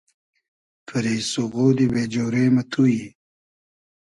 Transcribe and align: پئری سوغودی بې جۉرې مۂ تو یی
پئری 0.85 1.17
سوغودی 1.31 1.87
بې 1.93 2.03
جۉرې 2.13 2.45
مۂ 2.53 2.63
تو 2.71 2.83
یی 2.93 3.05